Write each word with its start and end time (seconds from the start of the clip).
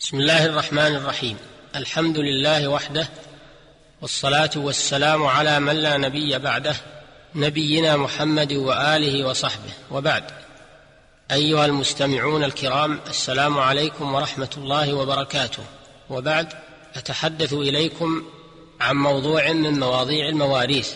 بسم 0.00 0.16
الله 0.16 0.44
الرحمن 0.44 0.96
الرحيم. 0.96 1.36
الحمد 1.76 2.18
لله 2.18 2.68
وحده 2.68 3.08
والصلاة 4.02 4.50
والسلام 4.56 5.26
على 5.26 5.60
من 5.60 5.72
لا 5.72 5.96
نبي 5.96 6.38
بعده 6.38 6.76
نبينا 7.34 7.96
محمد 7.96 8.52
وآله 8.52 9.26
وصحبه. 9.28 9.70
وبعد. 9.90 10.24
أيها 11.30 11.66
المستمعون 11.66 12.44
الكرام 12.44 13.00
السلام 13.08 13.58
عليكم 13.58 14.14
ورحمة 14.14 14.50
الله 14.56 14.94
وبركاته. 14.94 15.62
وبعد 16.10 16.52
أتحدث 16.94 17.52
إليكم 17.52 18.24
عن 18.80 18.96
موضوع 18.96 19.52
من 19.52 19.80
مواضيع 19.80 20.28
المواريث 20.28 20.92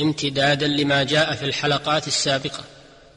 امتدادا 0.00 0.66
لما 0.66 1.02
جاء 1.02 1.34
في 1.34 1.44
الحلقات 1.44 2.06
السابقة. 2.06 2.64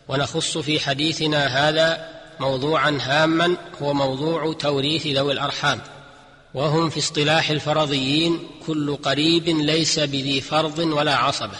ونخص 0.07 0.57
في 0.57 0.79
حديثنا 0.79 1.69
هذا 1.69 2.14
موضوعا 2.39 2.97
هاما 3.01 3.57
هو 3.81 3.93
موضوع 3.93 4.53
توريث 4.53 5.07
ذوي 5.07 5.33
الأرحام 5.33 5.81
وهم 6.53 6.89
في 6.89 6.99
اصطلاح 6.99 7.49
الفرضيين 7.49 8.39
كل 8.67 8.95
قريب 8.95 9.49
ليس 9.49 9.99
بذي 9.99 10.41
فرض 10.41 10.79
ولا 10.79 11.15
عصبة 11.15 11.57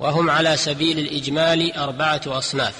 وهم 0.00 0.30
على 0.30 0.56
سبيل 0.56 0.98
الإجمال 0.98 1.72
أربعة 1.72 2.20
أصناف. 2.26 2.74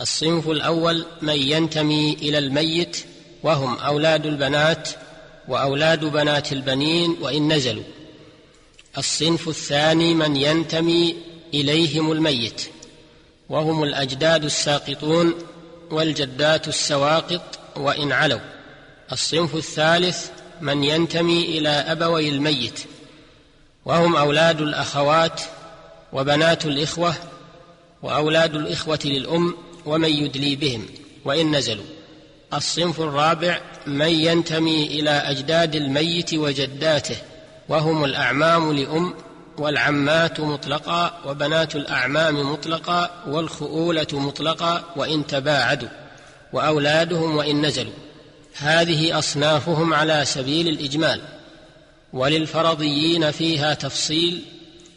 الصنف 0.00 0.48
الأول 0.48 1.04
من 1.22 1.36
ينتمي 1.36 2.12
إلى 2.12 2.38
الميت 2.38 3.04
وهم 3.42 3.78
أولاد 3.78 4.26
البنات 4.26 4.88
وأولاد 5.48 6.04
بنات 6.04 6.52
البنين 6.52 7.16
وإن 7.20 7.52
نزلوا. 7.52 7.84
الصنف 8.98 9.48
الثاني 9.48 10.14
من 10.14 10.36
ينتمي 10.36 11.16
إليهم 11.54 12.12
الميت 12.12 12.62
وهم 13.48 13.82
الأجداد 13.82 14.44
الساقطون 14.44 15.34
والجدات 15.90 16.68
السواقط 16.68 17.58
وإن 17.76 18.12
علوا. 18.12 18.40
الصنف 19.12 19.54
الثالث 19.54 20.30
من 20.60 20.84
ينتمي 20.84 21.58
إلى 21.58 21.68
أبوي 21.68 22.28
الميت. 22.28 22.80
وهم 23.84 24.16
أولاد 24.16 24.60
الأخوات 24.60 25.40
وبنات 26.12 26.66
الإخوة 26.66 27.14
وأولاد 28.02 28.54
الإخوة 28.54 28.98
للأم 29.04 29.54
ومن 29.86 30.10
يدلي 30.10 30.56
بهم 30.56 30.86
وإن 31.24 31.56
نزلوا. 31.56 31.84
الصنف 32.54 33.00
الرابع 33.00 33.60
من 33.86 34.08
ينتمي 34.08 34.86
إلى 34.86 35.10
أجداد 35.10 35.74
الميت 35.74 36.34
وجداته 36.34 37.16
وهم 37.68 38.04
الأعمام 38.04 38.72
لأم 38.72 39.14
والعمات 39.60 40.40
مطلقا 40.40 41.20
وبنات 41.26 41.76
الأعمام 41.76 42.52
مطلقا 42.52 43.10
والخؤولة 43.26 44.06
مطلقا 44.12 44.84
وإن 44.96 45.26
تباعدوا 45.26 45.88
وأولادهم 46.52 47.36
وإن 47.36 47.66
نزلوا. 47.66 47.92
هذه 48.56 49.18
أصنافهم 49.18 49.94
على 49.94 50.24
سبيل 50.24 50.68
الإجمال. 50.68 51.20
وللفرضيين 52.12 53.30
فيها 53.30 53.74
تفصيل 53.74 54.42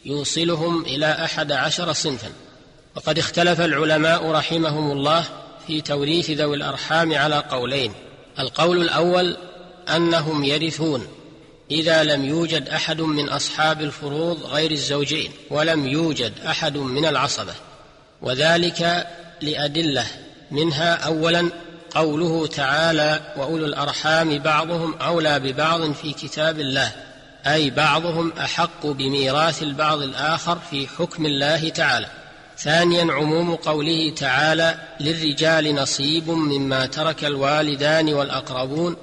يوصلهم 0.04 0.84
إلى 0.84 1.06
أحد 1.06 1.52
عشر 1.52 1.92
صنفا. 1.92 2.28
وقد 2.96 3.18
اختلف 3.18 3.60
العلماء 3.60 4.30
رحمهم 4.30 4.90
الله 4.90 5.24
في 5.66 5.80
توريث 5.80 6.30
ذوي 6.30 6.56
الأرحام 6.56 7.14
على 7.14 7.44
قولين. 7.50 7.92
القول 8.38 8.82
الأول 8.82 9.36
أنهم 9.96 10.44
يرثون. 10.44 11.06
إذا 11.72 12.04
لم 12.04 12.24
يوجد 12.24 12.68
أحد 12.68 13.00
من 13.00 13.28
أصحاب 13.28 13.80
الفروض 13.80 14.42
غير 14.42 14.70
الزوجين 14.70 15.30
ولم 15.50 15.86
يوجد 15.86 16.32
أحد 16.46 16.76
من 16.76 17.04
العصبة. 17.04 17.54
وذلك 18.22 19.06
لأدلة 19.40 20.06
منها 20.50 20.94
اولا 20.94 21.50
قوله 21.94 22.46
تعالى 22.46 23.20
وأولو 23.36 23.66
الأرحام 23.66 24.38
بعضهم 24.38 24.94
أولى 24.94 25.38
ببعض 25.40 25.92
في 25.92 26.12
كتاب 26.12 26.60
الله 26.60 26.92
أي 27.46 27.70
بعضهم 27.70 28.32
أحق 28.32 28.86
بميراث 28.86 29.62
البعض 29.62 30.02
الآخر 30.02 30.58
في 30.70 30.86
حكم 30.98 31.26
الله 31.26 31.68
تعالى. 31.68 32.06
ثانيا 32.58 33.12
عموم 33.12 33.54
قوله 33.54 34.14
تعالى 34.16 34.78
للرجال 35.00 35.74
نصيب 35.74 36.28
مما 36.30 36.86
ترك 36.86 37.24
الوالدان 37.24 38.14
والأقربون 38.14 38.96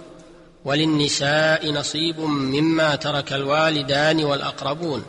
وللنساء 0.66 1.72
نصيب 1.72 2.20
مما 2.20 2.96
ترك 2.96 3.34
الوالدان 3.34 4.24
والأقربون. 4.24 5.06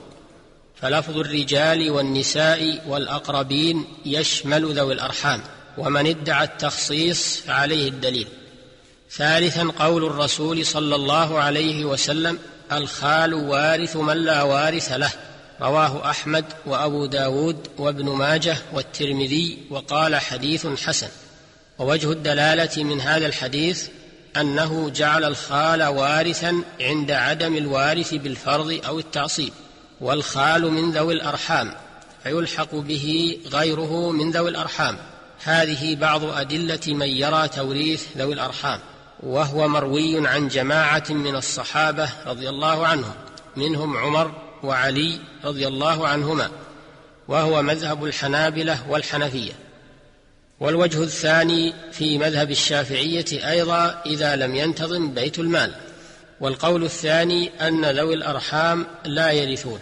فلفظ 0.83 1.19
الرجال 1.19 1.91
والنساء 1.91 2.83
والأقربين 2.89 3.85
يشمل 4.07 4.75
ذوي 4.75 4.95
الأرحام 4.95 5.41
ومن 5.79 6.07
ادعى 6.07 6.45
التخصيص 6.45 7.37
فعليه 7.37 7.89
الدليل. 7.89 8.29
ثالثا 9.11 9.73
قول 9.79 10.05
الرسول 10.05 10.67
صلى 10.67 10.95
الله 10.95 11.39
عليه 11.39 11.85
وسلم 11.85 12.39
الخال 12.73 13.35
وارث 13.35 13.97
من 13.97 14.17
لا 14.17 14.43
وارث 14.43 14.93
له. 14.93 15.13
رواه 15.61 16.11
أحمد 16.11 16.45
وأبو 16.67 17.07
داود 17.07 17.57
وابن 17.79 18.05
ماجه 18.05 18.57
والترمذي 18.73 19.59
وقال 19.71 20.17
حديث 20.17 20.67
حسن. 20.67 21.09
ووجه 21.79 22.13
الدلالة 22.13 22.85
من 22.85 23.01
هذا 23.01 23.27
الحديث 23.27 23.89
أنه 24.37 24.91
جعل 24.91 25.25
الخال 25.25 25.83
وارثا 25.83 26.63
عند 26.81 27.11
عدم 27.11 27.57
الوارث 27.57 28.15
بالفرض 28.15 28.81
أو 28.87 28.99
التعصيب 28.99 29.53
والخال 30.01 30.71
من 30.71 30.91
ذوي 30.91 31.15
الأرحام 31.15 31.75
فيلحق 32.23 32.75
به 32.75 33.39
غيره 33.53 34.11
من 34.11 34.31
ذوي 34.31 34.51
الأرحام. 34.51 34.97
هذه 35.45 35.97
بعض 35.97 36.25
أدلة 36.25 36.81
من 36.87 37.09
يرى 37.09 37.49
توريث 37.49 38.05
ذوي 38.17 38.35
الأرحام 38.35 38.81
وهو 39.23 39.69
مروي 39.69 40.29
عن 40.29 40.49
جماعة 40.49 41.05
من 41.11 41.37
الصحابة 41.37 42.09
رضي 42.27 42.49
الله 42.49 42.87
عنهم 42.87 43.15
منهم 43.57 43.97
عمر 43.97 44.33
وعلي 44.63 45.19
رضي 45.45 45.69
الله 45.69 46.09
عنهما 46.09 46.51
وهو 47.29 47.63
مذهب 47.63 48.05
الحنابلة 48.05 48.91
والحنفية. 48.91 49.53
والوجه 50.61 51.03
الثاني 51.03 51.75
في 51.93 52.19
مذهب 52.19 52.51
الشافعية 52.51 53.51
أيضا 53.51 54.03
إذا 54.07 54.37
لم 54.37 54.55
ينتظم 54.57 55.15
بيت 55.15 55.39
المال. 55.39 55.75
والقول 56.41 56.85
الثاني 56.85 57.51
أن 57.61 57.85
ذوي 57.85 58.15
الأرحام 58.15 58.87
لا 59.05 59.31
يرثون. 59.31 59.81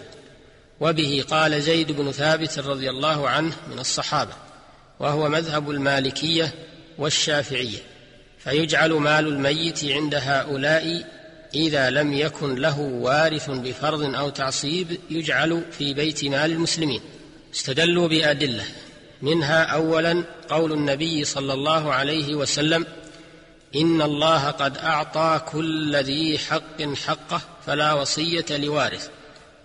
وبه 0.79 1.23
قال 1.29 1.61
زيد 1.61 1.91
بن 1.91 2.11
ثابت 2.11 2.59
رضي 2.59 2.89
الله 2.89 3.29
عنه 3.29 3.55
من 3.71 3.79
الصحابة 3.79 4.33
وهو 4.99 5.29
مذهب 5.29 5.69
المالكية 5.69 6.53
والشافعية. 6.97 7.79
فيجعل 8.39 8.93
مال 8.93 9.27
الميت 9.27 9.85
عند 9.85 10.15
هؤلاء 10.15 11.05
إذا 11.55 11.89
لم 11.89 12.13
يكن 12.13 12.55
له 12.55 12.79
وارث 12.79 13.49
بفرض 13.49 14.15
أو 14.15 14.29
تعصيب 14.29 14.97
يجعل 15.09 15.63
في 15.71 15.93
بيت 15.93 16.25
مال 16.25 16.51
المسلمين. 16.51 17.01
استدلوا 17.53 18.07
بأدلة. 18.07 18.63
منها 19.21 19.63
اولا 19.63 20.23
قول 20.49 20.71
النبي 20.71 21.23
صلى 21.25 21.53
الله 21.53 21.93
عليه 21.93 22.35
وسلم 22.35 22.85
إن 23.75 24.01
الله 24.01 24.47
قد 24.47 24.77
أعطى 24.77 25.41
كل 25.51 25.95
ذي 25.95 26.37
حق 26.37 26.81
حقه 27.05 27.41
فلا 27.65 27.93
وصية 27.93 28.45
لوارث. 28.49 29.09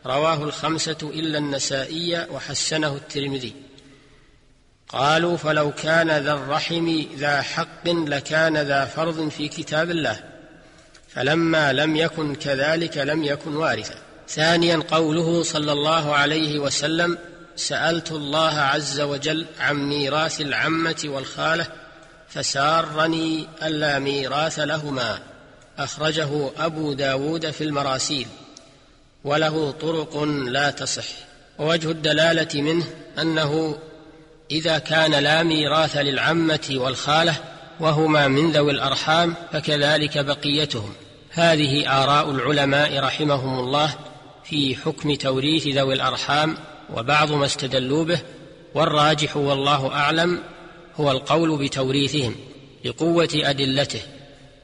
رواه 0.06 0.44
الخمسة 0.44 0.96
إلا 1.02 1.38
النسائي 1.38 2.26
وحسنه 2.30 2.96
الترمذي. 2.96 3.52
قالوا 4.88 5.36
فلو 5.36 5.72
كان 5.72 6.10
ذا 6.10 6.32
الرحم 6.32 7.02
ذا 7.16 7.42
حق 7.42 7.88
لكان 7.88 8.56
ذا 8.56 8.84
فرض 8.84 9.28
في 9.28 9.48
كتاب 9.48 9.90
الله 9.90 10.20
فلما 11.08 11.72
لم 11.72 11.96
يكن 11.96 12.34
كذلك 12.34 12.98
لم 12.98 13.24
يكن 13.24 13.56
وارثا. 13.56 13.94
ثانيا 14.28 14.82
قوله 14.90 15.42
صلى 15.42 15.72
الله 15.72 16.14
عليه 16.14 16.58
وسلم 16.58 17.18
سألت 17.56 18.12
الله 18.12 18.54
عز 18.58 19.00
وجل 19.00 19.46
عن 19.60 19.76
ميراث 19.88 20.40
العمة 20.40 21.02
والخالة 21.04 21.66
فسارني 22.28 23.46
ألا 23.62 23.98
ميراث 23.98 24.58
لهما. 24.58 25.18
أخرجه 25.78 26.50
أبو 26.58 26.92
داود 26.92 27.50
في 27.50 27.64
المراسيل. 27.64 28.26
وله 29.24 29.70
طرق 29.70 30.22
لا 30.24 30.70
تصح. 30.70 31.04
ووجه 31.58 31.90
الدلالة 31.90 32.62
منه 32.62 32.84
أنه 33.18 33.78
إذا 34.50 34.78
كان 34.78 35.10
لا 35.10 35.42
ميراث 35.42 35.96
للعمة 35.96 36.70
والخالة 36.70 37.34
وهما 37.80 38.28
من 38.28 38.52
ذوي 38.52 38.72
الأرحام 38.72 39.34
فكذلك 39.52 40.18
بقيتهم. 40.18 40.92
هذه 41.30 42.02
آراء 42.02 42.30
العلماء 42.30 43.00
رحمهم 43.00 43.58
الله 43.58 43.94
في 44.44 44.76
حكم 44.76 45.14
توريث 45.14 45.66
ذوي 45.66 45.94
الأرحام 45.94 46.56
وبعض 46.96 47.32
ما 47.32 47.46
استدلوا 47.46 48.04
به 48.04 48.20
والراجح 48.74 49.36
والله 49.36 49.88
أعلم 49.88 50.40
هو 50.96 51.10
القول 51.10 51.58
بتوريثهم 51.58 52.34
لقوة 52.84 53.28
أدلته 53.34 54.00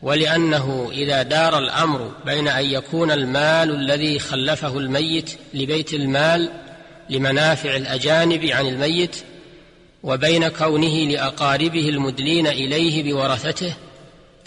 ولأنه 0.02 0.88
إذا 0.92 1.22
دار 1.22 1.58
الأمر 1.58 2.12
بين 2.26 2.48
أن 2.48 2.64
يكون 2.64 3.10
المال 3.10 3.70
الذي 3.70 4.18
خلفه 4.18 4.78
الميت 4.78 5.30
لبيت 5.54 5.94
المال 5.94 6.50
لمنافع 7.10 7.76
الأجانب 7.76 8.44
عن 8.44 8.66
الميت 8.66 9.16
وبين 10.02 10.48
كونه 10.48 11.04
لأقاربه 11.10 11.88
المدلين 11.88 12.46
إليه 12.46 13.12
بورثته 13.12 13.74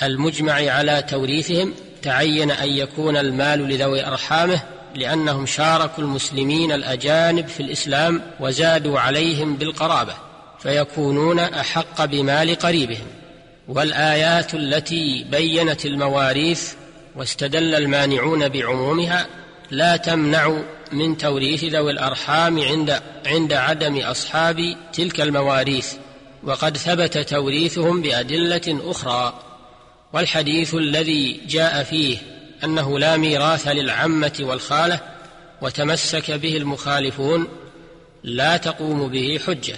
المجمع 0.03 0.53
على 0.53 1.03
توريثهم 1.09 1.73
تعين 2.01 2.51
أن 2.51 2.69
يكون 2.69 3.17
المال 3.17 3.59
لذوي 3.59 4.07
أرحامه 4.07 4.61
لأنهم 4.95 5.45
شاركوا 5.45 6.03
المسلمين 6.03 6.71
الأجانب 6.71 7.47
في 7.47 7.59
الإسلام 7.59 8.21
وزادوا 8.39 8.99
عليهم 8.99 9.55
بالقرابة 9.55 10.13
فيكونون 10.59 11.39
أحق 11.39 12.05
بمال 12.05 12.55
قريبهم. 12.55 13.07
والآيات 13.67 14.53
التي 14.53 15.25
بينت 15.31 15.85
المواريث 15.85 16.73
واستدل 17.15 17.75
المانعون 17.75 18.49
بعمومها 18.49 19.27
لا 19.71 19.97
تمنع 19.97 20.57
من 20.91 21.17
توريث 21.17 21.63
ذوي 21.63 21.91
الأرحام 21.91 22.59
عند 22.59 23.01
عند 23.25 23.53
عدم 23.53 23.97
أصحاب 23.97 24.75
تلك 24.93 25.21
المواريث 25.21 25.93
وقد 26.43 26.77
ثبت 26.77 27.17
توريثهم 27.17 28.01
بأدلة 28.01 28.81
أخرى. 28.91 29.33
والحديث 30.13 30.75
الذي 30.75 31.41
جاء 31.47 31.83
فيه 31.83 32.17
أنه 32.63 32.99
لا 32.99 33.17
ميراث 33.17 33.67
للعمة 33.67 34.37
والخالة 34.39 34.99
وتمسك 35.61 36.31
به 36.31 36.57
المخالفون 36.57 37.47
لا 38.23 38.57
تقوم 38.57 39.07
به 39.07 39.39
حجة 39.47 39.75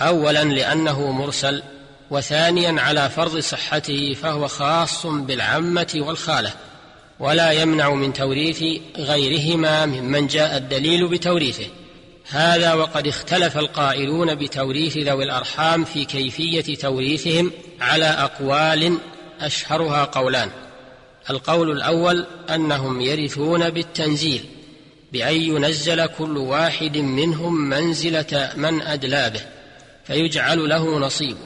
اولا 0.00 0.44
لأنه 0.44 1.10
مرسل 1.10 1.62
وثانيا 2.10 2.80
على 2.80 3.10
فرض 3.10 3.38
صحته 3.38 4.16
فهو 4.22 4.48
خاص 4.48 5.06
بالعمة 5.06 5.94
والخالة 5.96 6.52
ولا 7.20 7.50
يمنع 7.50 7.90
من 7.90 8.12
توريث 8.12 8.64
غيرهما 8.98 9.86
ممن 9.86 10.26
جاء 10.26 10.56
الدليل 10.56 11.08
بتوريثه. 11.08 11.66
هذا 12.30 12.74
وقد 12.74 13.06
اختلف 13.06 13.58
القائلون 13.58 14.34
بتوريث 14.34 14.96
ذوي 14.96 15.24
الأرحام 15.24 15.84
في 15.84 16.04
كيفية 16.04 16.74
توريثهم 16.76 17.52
على 17.80 18.06
أقوال 18.06 18.98
أشهرها 19.40 20.04
قولان. 20.04 20.50
القول 21.30 21.70
الأول 21.70 22.26
أنهم 22.50 23.00
يرثون 23.00 23.70
بالتنزيل 23.70 24.44
بأن 25.12 25.34
ينزل 25.34 26.06
كل 26.06 26.38
واحد 26.38 26.98
منهم 26.98 27.68
منزلة 27.68 28.52
من 28.56 28.82
أدلى 28.82 29.30
به 29.30 29.40
فيجعل 30.04 30.68
له 30.68 30.98
نصيب. 30.98 31.36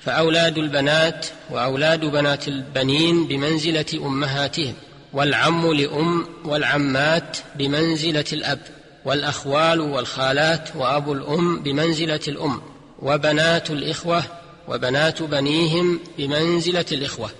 فأولاد 0.00 0.58
البنات 0.58 1.26
وأولاد 1.50 2.00
بنات 2.00 2.48
البنين 2.48 3.26
بمنزلة 3.26 3.86
أمهاتهم 3.94 4.74
والعم 5.12 5.72
لأم 5.72 6.26
والعمات 6.44 7.36
بمنزلة 7.56 8.24
الأب 8.32 8.58
والأخوال 9.04 9.80
والخالات 9.80 10.68
وأبو 10.76 11.12
الأم 11.12 11.62
بمنزلة 11.62 12.20
الأم 12.28 12.62
وبنات 13.02 13.70
الإخوة 13.70 14.22
وبنات 14.68 15.22
بنيهم 15.22 16.00
بمنزلة 16.18 16.84
الإخوة 16.92 17.30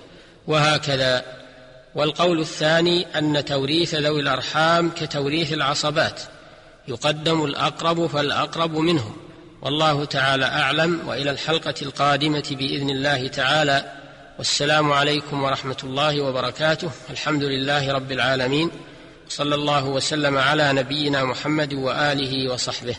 وهكذا 0.47 1.25
والقول 1.95 2.41
الثاني 2.41 3.07
أن 3.19 3.45
توريث 3.45 3.95
ذوي 3.95 4.21
الأرحام 4.21 4.91
كتوريث 4.91 5.53
العصبات 5.53 6.21
يقدم 6.89 7.45
الأقرب 7.45 8.07
فالأقرب 8.07 8.77
منهم. 8.77 9.17
والله 9.63 10.05
تعالى 10.05 10.45
أعلم 10.45 11.09
وإلى 11.09 11.31
الحلقة 11.31 11.75
القادمة 11.83 12.45
بإذن 12.51 12.91
الله 12.91 13.29
تعالى. 13.29 13.93
والسلام 14.39 14.93
عليكم 14.93 15.43
ورحمة 15.43 15.77
الله 15.85 16.21
وبركاته. 16.21 16.91
الحمد 17.11 17.43
لله 17.43 17.93
رب 17.93 18.13
العالمين. 18.13 18.71
صلى 19.29 19.55
الله 19.55 19.85
وسلم 19.85 20.39
على 20.39 20.73
نبينا 20.73 21.25
محمد 21.25 21.75
وآله 21.75 22.53
وصحبه. 22.53 22.97